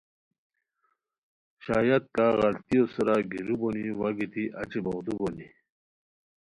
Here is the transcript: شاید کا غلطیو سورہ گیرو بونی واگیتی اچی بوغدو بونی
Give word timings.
شاید 1.65 2.03
کا 2.15 2.27
غلطیو 2.39 2.83
سورہ 2.93 3.17
گیرو 3.31 3.55
بونی 3.59 3.85
واگیتی 3.99 4.43
اچی 4.61 4.79
بوغدو 4.83 5.13
بونی 5.19 5.47